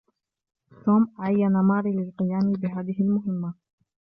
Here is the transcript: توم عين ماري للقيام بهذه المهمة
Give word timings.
توم 0.83 1.03
عين 1.23 1.53
ماري 1.69 1.91
للقيام 1.97 2.51
بهذه 2.53 2.99
المهمة 2.99 3.53